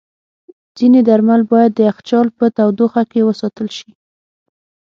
ځینې 0.77 0.99
درمل 1.09 1.41
باید 1.51 1.71
د 1.75 1.79
یخچال 1.89 2.27
په 2.37 2.45
تودوخه 2.57 3.03
کې 3.11 3.21
وساتل 3.29 3.67
شي. 3.77 3.89